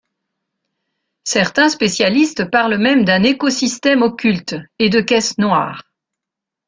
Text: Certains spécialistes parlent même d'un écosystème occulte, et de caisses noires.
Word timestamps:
Certains 1.25 1.69
spécialistes 1.69 2.49
parlent 2.49 2.79
même 2.79 3.05
d'un 3.05 3.21
écosystème 3.21 4.01
occulte, 4.01 4.55
et 4.79 4.89
de 4.89 4.99
caisses 4.99 5.37
noires. 5.37 5.83